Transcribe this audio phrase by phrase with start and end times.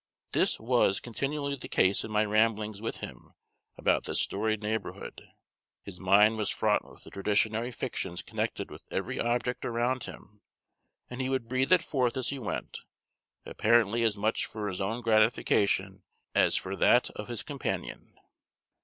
[0.31, 3.35] This was continually the case in my ramblings with him
[3.77, 5.29] about this storied neighborhood.
[5.83, 10.41] His mind was fraught with the traditionary fictions connected with every object around him,
[11.07, 12.79] and he would breathe it forth as he went,
[13.45, 16.01] apparently as much for his own gratification
[16.33, 18.15] as for that of his companion.